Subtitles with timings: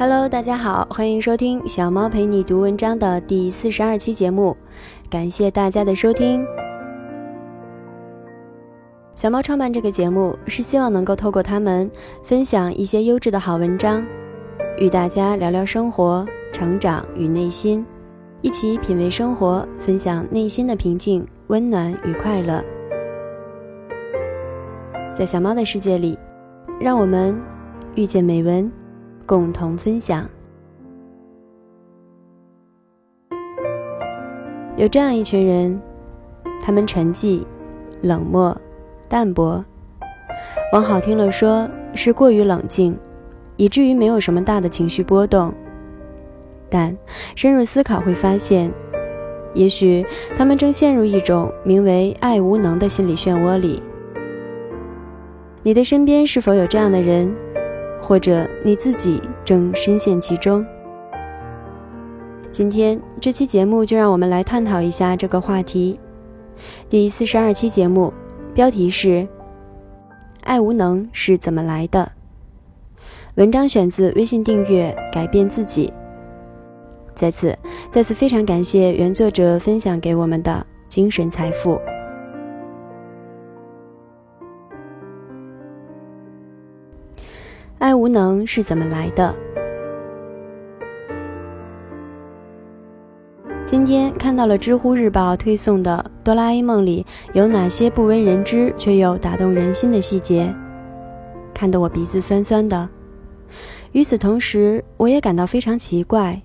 [0.00, 4.56] Hello，大家好，欢迎收听小猫陪你读文章的第四十二期节目，
[5.10, 6.46] 感谢大家的收听。
[9.16, 11.90] 小猫创办这个节目是希望能够透过它们
[12.22, 14.06] 分享一些优质的好文章，
[14.78, 17.84] 与大家聊聊生活、成长与内心，
[18.40, 22.64] 一起品味生活，分享内心的平静、温暖与快乐。
[25.12, 26.16] 在小猫的世界里，
[26.80, 27.36] 让我们
[27.96, 28.70] 遇见美文，
[29.28, 30.26] 共同分享。
[34.74, 35.78] 有这样一群人，
[36.62, 37.42] 他们沉寂、
[38.00, 38.56] 冷漠。
[39.06, 39.64] 淡泊，
[40.72, 42.94] 往好听了说，是过于冷静，
[43.56, 45.52] 以至于没有什么大的情绪波动。
[46.68, 46.94] 但
[47.34, 48.70] 深入思考会发现，
[49.54, 50.04] 也许
[50.36, 53.82] 他们正陷入一种名为“爱无能”的心理漩涡里。
[55.62, 57.34] 你的身边是否有这样的人，
[58.00, 60.64] 或者你自己正深陷其中？
[62.50, 65.98] 今天这期节目就让我们来探讨一下这个话题。
[66.88, 68.12] 第四十二期节目。
[68.54, 69.28] 标题是
[70.42, 72.10] “爱无能是怎么来的”。
[73.36, 75.92] 文章选自微信订阅“改变自己”。
[77.14, 77.56] 在此，
[77.88, 81.80] 再次非常感谢原作者分享给我们的精神财富。
[87.78, 89.32] 爱无能是怎么来的？
[93.64, 100.52] 今天看到了知乎日报推送的《哆啦 A 梦》里有哪些不为人知却又打动人心的细节，
[101.54, 102.88] 看得我鼻子酸酸的。
[103.92, 106.42] 与此同时，我也感到非常奇怪，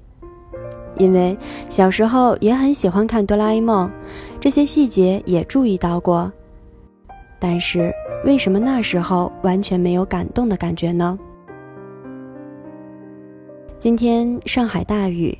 [0.97, 1.35] 因为
[1.67, 3.87] 小时候也很喜欢看《哆啦 A 梦》，
[4.39, 6.31] 这些细节也注意到过，
[7.43, 11.19] 但是为什么那时候完全没有感动的感觉呢？
[13.77, 15.37] 今天上海大雨。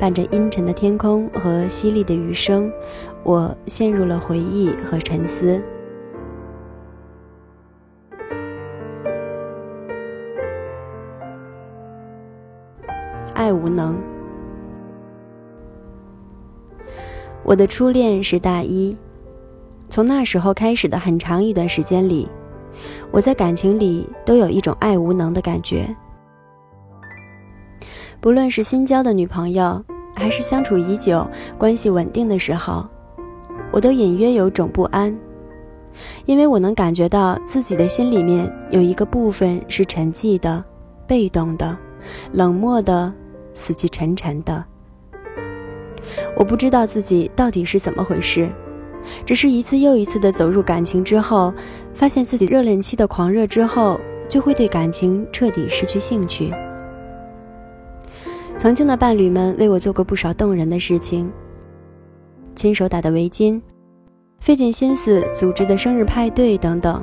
[0.00, 2.68] 伴着阴沉的天空和淅沥的雨声，
[3.22, 5.62] 我陷入了回忆和沉思。
[13.32, 13.96] 爱无能。
[17.44, 18.96] 我的初恋是大一，
[19.92, 22.26] 从那时候开始的很长一段时间里，
[23.10, 25.94] 我在感情里都有一种爱无能的感觉。
[28.18, 29.84] 不论是新交的女朋友，
[30.16, 32.88] 还是相处已久、关系稳定的时候，
[33.70, 35.14] 我都隐约有种不安，
[36.24, 40.64] 因为我能感觉到自己的心里面有一个部分是沉寂的、
[41.06, 41.76] 被动的、
[42.32, 43.12] 冷漠的、
[43.52, 44.64] 死气沉沉的。
[46.34, 48.50] 我不知道自己到底是怎么回事，
[49.24, 51.52] 只是一次又一次的走入感情之后，
[51.94, 56.52] 发现自己热恋期的狂热之后，就会对感情彻底失去兴趣。
[58.58, 61.30] 曾经的伴侣们为我做过不少动人的事情，
[62.54, 63.60] 亲手打的围巾，
[64.40, 67.02] 费尽心思组织的生日派对等等。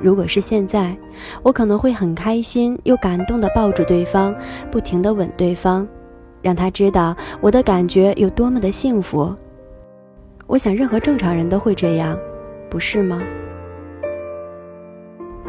[0.00, 0.96] 如果是现在，
[1.42, 4.34] 我可能会很开心又感动的抱住对方，
[4.70, 5.86] 不停的吻对方，
[6.42, 9.34] 让他知道我的感觉有多么的幸福。
[10.46, 12.18] 我想任何正常人都会这样，
[12.70, 13.22] 不是吗？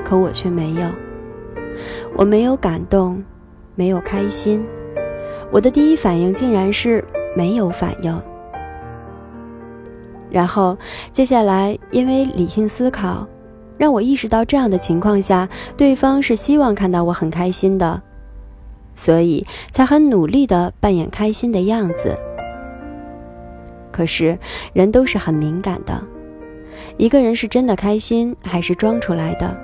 [0.03, 0.87] 可我却没有，
[2.15, 3.23] 我没有感动。
[3.77, 4.65] 没有开心，
[5.51, 7.03] 我的第一反应竟然是
[7.35, 8.21] 没有反应。
[10.29, 10.77] 然后
[11.11, 13.27] 接下来，因为理性思考，
[13.77, 18.01] 让我意识到这样的情况下，对方是希望看到我很开心的，
[18.93, 22.17] 所以才很努力的扮演开心的样子。
[23.95, 24.37] 可是
[24.73, 26.03] 人都是很敏感的，
[26.97, 29.57] 一个人是真的开心还是装出来的？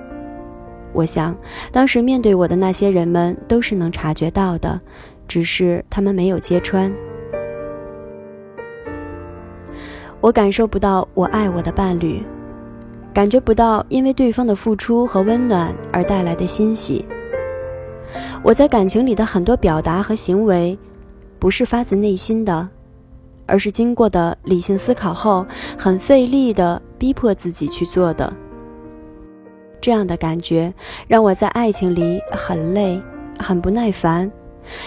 [0.94, 1.36] 我想，
[1.70, 4.80] 当时面对我的那些人们都是能察觉到的，
[5.28, 6.90] 只是他们没有揭穿。
[10.22, 12.24] 我感受不到我爱我的伴侣，
[13.14, 17.04] 感觉不到因为对方的付出和温暖而带来的欣喜。
[18.42, 20.80] 我在感情里的很多表达和行为，
[21.38, 22.70] 不是发自内心的，
[23.52, 25.46] 而是经过的理性思考后，
[25.78, 28.32] 很费力的逼迫自己去做的。
[29.82, 30.74] 这样的感觉
[31.08, 33.02] 让我在爱情里很累，
[33.38, 34.32] 很不耐烦，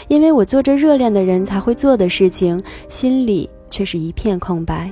[0.08, 4.90] 因为我做着热恋的人才会做的事情，心里却是一片空白。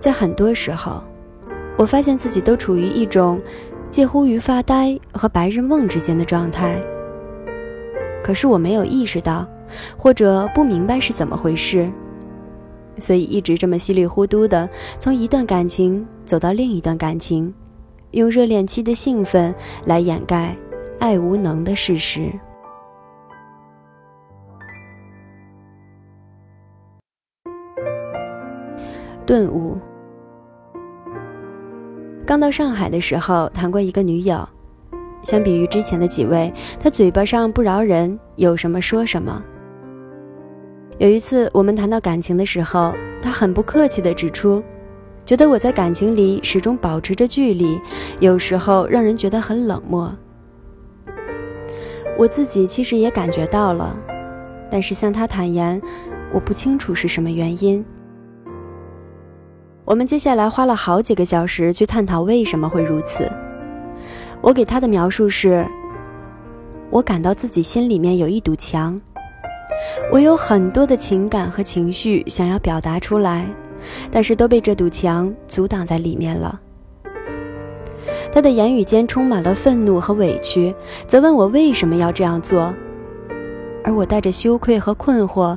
[0.00, 1.00] 在很多时候，
[1.76, 3.40] 我发现自己都处于一种
[3.88, 6.80] 介乎于发呆和白日梦之间的状态。
[8.24, 9.46] 可是我没有意识到，
[9.96, 11.90] 或者不明白是怎么回事。
[12.98, 14.68] 所以一直这么稀里糊涂的
[14.98, 17.52] 从一段感情走到另一段感情，
[18.12, 19.54] 用热恋期的兴奋
[19.84, 20.56] 来掩盖
[20.98, 22.32] 爱无能的事实。
[29.26, 29.76] 顿悟。
[32.24, 34.48] 刚到上海的时候，谈过一个女友。
[35.22, 39.42] 相比于之前的几位，她嘴巴上不饶人，有什么说什么。
[40.98, 44.62] 有一次我们谈到感情的时候，他很不客气地指出，
[45.26, 47.78] 觉得我在感情里始终保持着距离，
[48.18, 50.10] 有时候让人觉得很冷漠。
[52.16, 53.94] 我自己其实也感觉到了，
[54.70, 55.80] 但是向他坦言，
[56.32, 57.84] 我不清楚是什么原因。
[59.84, 63.30] 我们接下来花了好几个小时去探讨为什么会如此。
[64.40, 65.66] 我给他的描述是：
[66.88, 68.98] 我感到自己心里面有一堵墙，
[70.12, 73.46] 我有很多的情感和情绪想要表达出来，
[74.10, 76.60] 但是都被这堵墙阻挡在里面了。
[78.32, 80.74] 他的言语间充满了愤怒和委屈，
[81.06, 82.72] 责问我为什么要这样做，
[83.82, 85.56] 而我带着羞愧和困惑，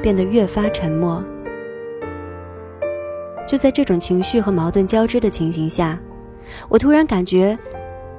[0.00, 1.22] 变得越发沉默。
[3.46, 5.98] 就在这种情绪和矛盾交织的情形下，
[6.68, 7.58] 我突然感觉。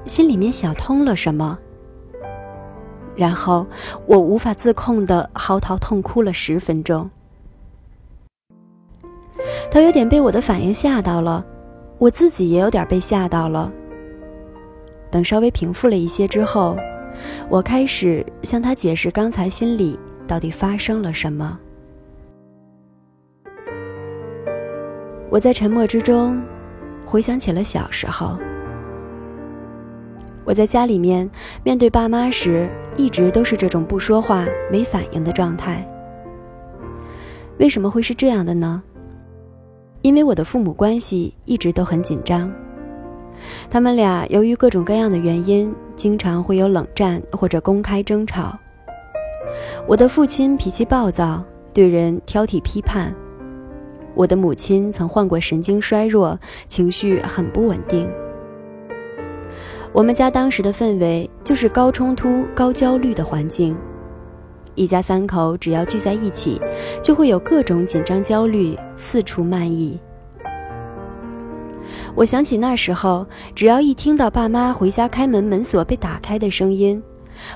[0.04, 1.56] 心里面想通了什么，
[3.14, 3.66] 然后
[4.06, 7.10] 我无法自控的嚎啕痛哭了十分钟。
[9.70, 11.44] 他有点被我的反应吓到了，
[11.98, 13.70] 我自己也有点被吓到了。
[15.10, 16.76] 等稍微平复了一些之后，
[17.48, 21.58] 我开始向他解释刚才心里到底发生了什么。
[25.28, 26.40] 我在沉默之中，
[27.06, 28.38] 回想起了小时候。
[30.52, 31.30] 我在家里面
[31.64, 35.82] 面对爸妈时，一直都是这种不说话、没反应的状态。
[37.58, 38.82] 为什么会是这样的呢？
[40.02, 42.52] 因为我的父母关系一直都很紧张，
[43.70, 48.54] 他们俩由于各种各样的原因，经常会有冷战或者公开争吵。
[49.86, 53.10] 我的父亲脾气暴躁，对人挑剔批判；
[54.14, 56.38] 我的母亲曾患过神经衰弱，
[56.68, 58.06] 情绪很不稳定。
[59.92, 63.76] 我们家当时的氛围就是高冲突、高焦虑的环境，
[64.74, 66.58] 一家三口只要聚在一起，
[67.02, 70.00] 就会有各种紧张、焦虑四处漫溢。
[72.14, 77.02] 我想起那时候，只要一听到爸妈回家开门门锁被打开的声音，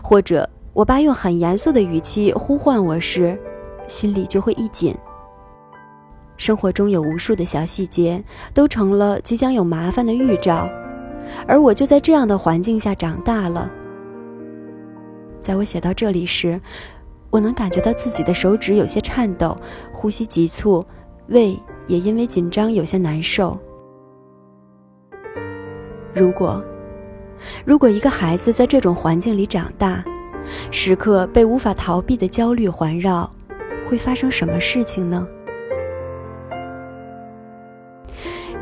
[0.03, 3.39] 或者我爸用很严肃的语气呼唤我时，
[3.87, 4.95] 心里就会一紧。
[6.37, 8.23] 生活中有无数的小细节，
[8.53, 10.69] 都成了即将有麻烦的预兆。
[11.47, 13.71] 而我就在这样的环境下长大了。
[15.41, 16.61] 在我写到这里时，
[17.31, 19.57] 我能感觉到自己的手指有些颤抖，
[19.93, 20.85] 呼吸急促，
[21.29, 23.57] 胃也因为紧张有些难受。
[26.15, 26.63] 如果，
[27.65, 30.03] 如果一个孩子在这种环境里长大，
[30.71, 33.31] 时刻被无法逃避的焦虑环绕，
[33.89, 35.29] 会发生什么事情呢？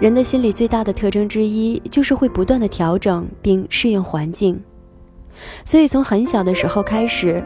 [0.01, 4.61] 人的心理最大的特征之一，就是会不断的调整并适应环境。
[5.65, 7.43] 所以从很小的时候开始，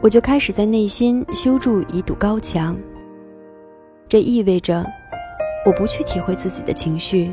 [0.00, 2.76] 我就开始在内心修筑一堵高墙。
[4.08, 4.86] 这意味着，
[5.66, 7.32] 我不去体会自己的情绪，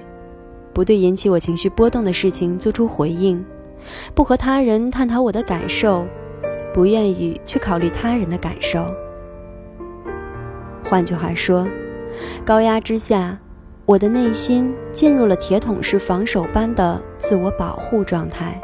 [0.73, 3.43] 不对引起我情绪波动的事情做出回应，
[4.15, 6.05] 不和他人探讨我的感受，
[6.73, 8.85] 不愿意去考虑他人的感受。
[10.83, 11.67] 换句话说，
[12.43, 13.37] 高压之下。
[13.89, 18.61] 我的内心进入了铁桶式防守般的自我保护状态。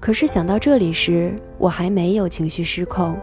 [0.00, 3.16] 可是想到这里时，我还没有情绪失控，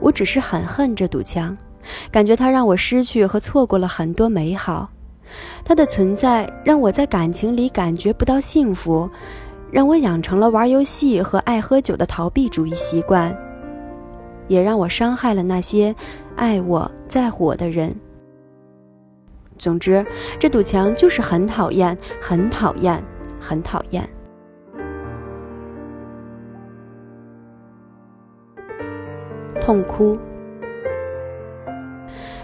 [0.00, 1.54] 我只是很恨这堵墙，
[2.10, 4.88] 感觉它让我失去和错过了很多美好。
[5.62, 9.10] 它的存在让我在感情里感觉不到幸福，
[9.70, 13.36] 让我养成了玩游戏和爱喝酒的逃避主义习惯，
[14.48, 15.94] 也让我伤害了那些。
[16.34, 17.94] 爱我在乎我的人。
[19.58, 20.06] 总之，
[20.38, 23.02] 这堵墙就是很讨厌，很讨厌，
[23.40, 24.08] 很讨厌。
[29.60, 30.16] 痛哭。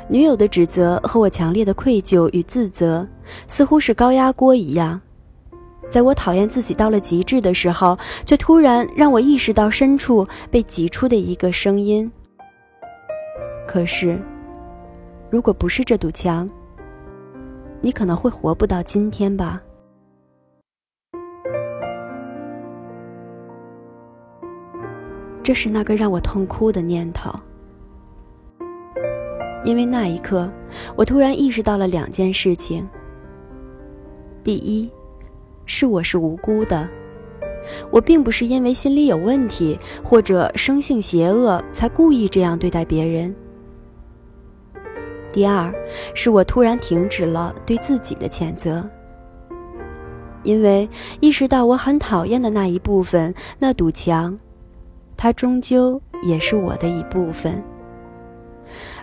[0.08, 3.06] 女友的指责和我强烈的愧疚与自责，
[3.49, 5.00] 似乎是高压锅一样，
[5.91, 12.11] 在我讨厌自己到了极致的时候，却突然让我意识到深处被挤出的一个声音。
[13.67, 14.19] 可是，
[15.31, 16.49] 如果不是这堵墙，
[17.81, 19.61] 你可能会活不到今天吧。
[25.43, 27.31] 这是那个让我痛哭的念头，
[29.62, 30.50] 因为那一刻，
[30.97, 32.88] 我突然意识到了两件事情：
[34.43, 34.91] 第一，
[35.66, 36.88] 是我是无辜的，
[37.90, 43.35] 我并不是因为心里有问题或者生性邪恶才故意这样对待别人。
[45.33, 45.73] 第二，
[46.14, 48.88] 是我突然停止了对自己的谴责，
[50.42, 50.88] 因为
[51.21, 54.38] 意识到我很讨厌的那一部分，那堵墙，
[55.16, 57.61] 它终究也是我的一部分。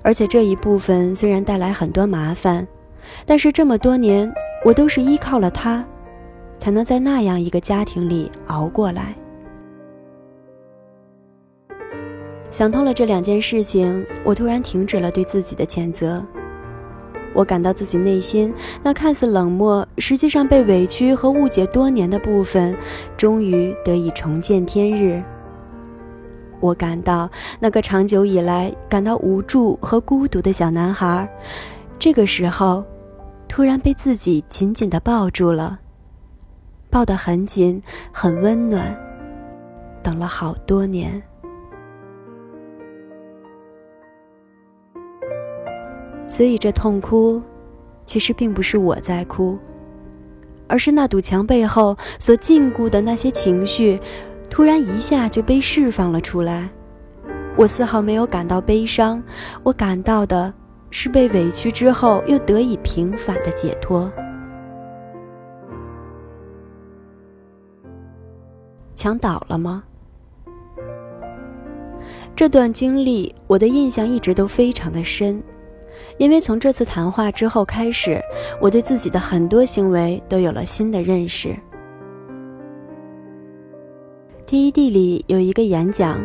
[0.03, 2.65] 而且这一部分虽然带来很多麻烦，
[3.25, 4.31] 但是这么多年
[4.63, 5.85] 我都是依靠了它，
[6.61, 9.15] 才能在那样一个家庭里熬过来。
[12.51, 16.23] 想通了这两件事情，我突然停止了对自己的谴责。
[17.33, 18.53] 我感到自己内心
[18.83, 22.77] 那看似冷漠，实际上被委屈和误解多年的部分，
[23.17, 25.19] 终于得以重见天日。
[26.59, 27.27] 我感到
[27.59, 31.27] 那个长久以来感到无助和孤独的小男孩，
[31.97, 32.83] 这个时候，
[33.47, 35.79] 突然被自己紧紧地抱住了，
[36.91, 37.81] 抱得很紧，
[38.11, 38.95] 很温暖。
[40.03, 41.21] 等了好多年，
[46.27, 47.39] 所以这痛哭，
[48.03, 49.59] 其实并不是我在哭，
[50.67, 53.99] 而是那堵墙背后所禁锢的那些情绪。
[54.49, 56.67] 突然一下就被释放了出来，
[57.55, 59.21] 我丝毫没有感到悲伤，
[59.61, 60.51] 我感到的
[60.89, 64.11] 是被委屈之后又得以平反的解脱。
[69.01, 69.83] 墙倒了吗？
[72.35, 75.41] 这段经历我的印象一直都非常的深，
[76.19, 78.21] 因为从这次谈话之后开始，
[78.61, 81.55] 我对自己的很多行为都有了新的认识。
[84.45, 86.23] TED 里有一个演讲，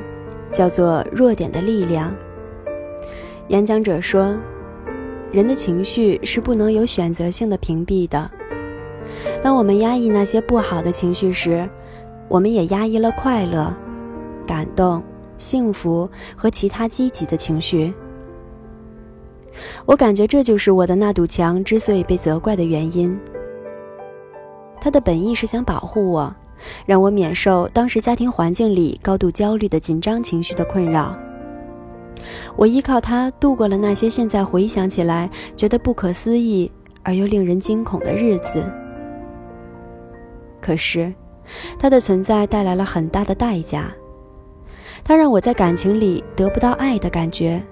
[0.52, 2.14] 叫做“弱点的力量”。
[3.48, 4.36] 演讲者说，
[5.32, 8.30] 人的情绪是不能有选择性的屏蔽的。
[9.42, 11.66] 当我们压抑那些不好的情绪时，
[12.28, 13.74] 我们也压抑了快乐、
[14.46, 15.02] 感动、
[15.38, 17.92] 幸福和其他积极的情绪。
[19.84, 23.18] 我感觉这就是我的那堵墙之所以被责怪的原因。
[24.80, 26.34] 他的本意是想保护我。
[26.84, 31.16] 让我免受当时家庭环境里高度焦虑的紧张情绪的困扰。
[32.56, 36.70] 我依靠它度过了那些现在回想起来觉得不可思议
[37.02, 38.64] 而又令人惊恐的日子。
[40.60, 41.12] 可是，
[41.78, 43.92] 他的存在带来了很大的代价。
[45.04, 47.62] 他让我在感情里得不到爱的感觉。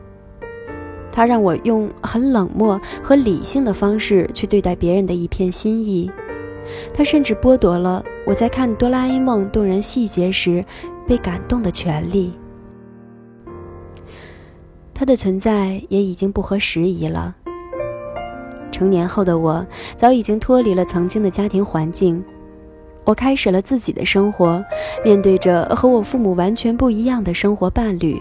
[1.11, 6.11] 他让我用很冷漠和理性的方式去对待别人的一片心意。
[6.93, 8.05] 他甚至剥夺了。
[8.27, 10.65] 我在看《哆啦 A 梦》动人细节时，
[11.07, 12.33] 被感动的权利。
[14.95, 17.37] 他的存在也已经不合时宜了。
[18.73, 19.65] 成年后的我，
[19.95, 22.25] 早已经脱离了曾经的家庭环境，
[23.05, 24.65] 我开始了自己的生活，
[25.05, 28.21] 面对着和我父母完全不一样的生活伴侣，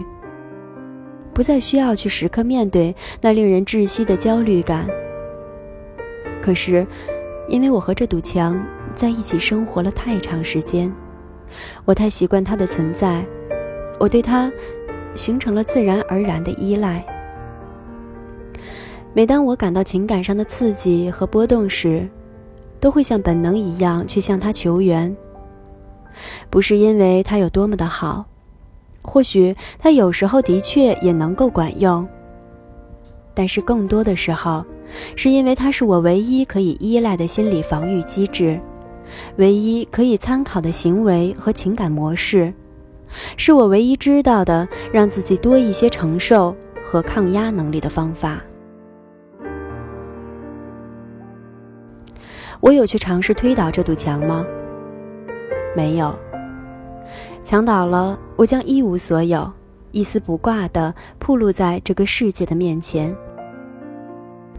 [1.32, 4.86] 不再需要去时刻面对那令人窒息的焦虑感。
[6.42, 6.86] 可是，
[7.48, 8.60] 因为我和这堵墙。
[8.94, 10.88] 在一起生活了太长时间，
[11.84, 13.24] 我太习惯它的存在，
[13.98, 14.48] 我对它
[15.16, 17.04] 形成了自然而然的依赖。
[19.12, 22.08] 每当我感到情感上的刺激和波动时，
[22.84, 25.16] 都会像本能一样去向他求援。
[26.50, 28.26] 不是因为他有多么的好，
[29.00, 32.06] 或许他有时候的确也能够管用，
[33.32, 34.62] 但是更多的时候，
[35.16, 38.60] 是因为他是我唯一可以依赖的心理防御机制。
[39.36, 42.52] 唯一可以参考的行为和情感模式，
[43.38, 48.42] 是我唯一知道的让自己多一些承受和抗压能力的方法。
[52.60, 54.44] 我有去尝试推倒这堵墙吗？
[55.76, 56.16] 没有。
[57.42, 59.50] 墙倒了，我将一无所有，
[59.92, 63.14] 一丝不挂地暴露在这个世界的面前。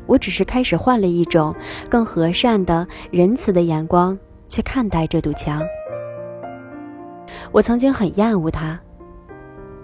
[0.05, 1.55] 我只是开始换了一种
[1.89, 4.17] 更和善的、仁慈的眼光。
[4.47, 5.63] 去看待这堵墙。
[7.51, 8.79] 我曾经很厌恶他，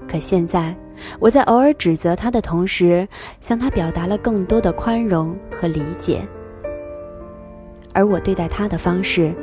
[0.07, 0.73] 可现在
[1.19, 3.07] 我在偶尔指责他的同时，
[3.41, 6.23] 向他表达了更多的宽容和理解。
[7.93, 9.33] 而我对待他的方式，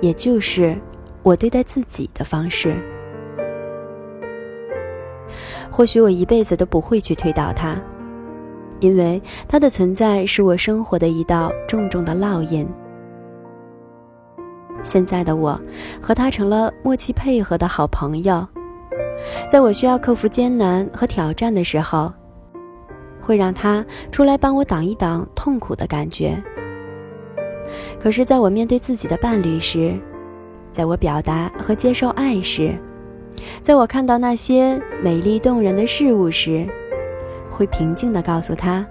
[0.00, 0.76] 也就是
[1.22, 2.76] 我对待自己的方式。
[5.70, 7.76] 或许我一辈子都不会去推倒他，
[8.80, 12.66] 因为他的存在是我生活的一道重重的烙印。
[14.82, 15.60] 现在的我，
[16.00, 18.46] 和他成了默契配合的好朋友。
[19.50, 22.12] 在我需要克服艰难和挑战的时候，
[23.20, 26.40] 会让他出来帮我挡一挡痛苦的感觉。
[28.00, 29.98] 可是，在我面对自己的伴侣时，
[30.72, 32.74] 在我表达和接受爱时，
[33.60, 36.66] 在我看到那些美丽动人的事物时，
[37.50, 38.86] 会平静地告诉他：“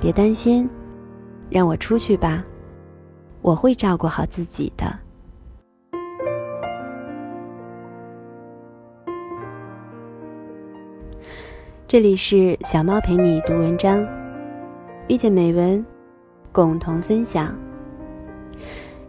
[0.00, 0.68] 别担心，
[1.48, 2.44] 让我出去吧，
[3.42, 4.86] 我会照顾好自己的。”
[11.88, 14.06] 这里是小猫陪你读文章，
[15.08, 15.84] 遇见美文，
[16.52, 17.54] 共同分享。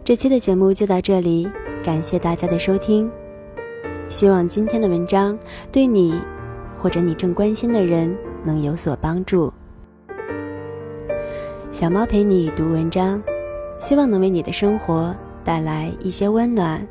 [0.04, 1.48] 这期的节目就到这里，
[1.84, 3.10] 感谢大家的收听。
[4.08, 5.38] 希望今天的文章
[5.70, 6.20] 对你，
[6.78, 9.52] 或者你正关心的人能有所帮助。
[11.70, 13.22] 小猫陪你读文章，
[13.78, 16.86] 希望能为你的生活带来一些温暖，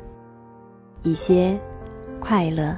[1.02, 1.58] 一些
[2.18, 2.76] 快乐。